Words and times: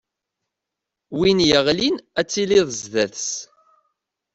Win 1.17 1.39
yeɣlin 1.49 1.95
ad 2.19 2.27
tiliḍ 2.29 2.67
sdat-s. 2.81 3.29